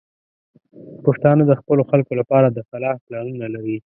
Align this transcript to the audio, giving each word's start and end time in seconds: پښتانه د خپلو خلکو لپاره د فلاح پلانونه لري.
پښتانه 1.05 1.43
د 1.47 1.51
خپلو 1.59 1.81
خلکو 1.89 2.13
لپاره 2.21 2.47
د 2.49 2.57
فلاح 2.69 2.95
پلانونه 3.05 3.47
لري. 3.55 3.77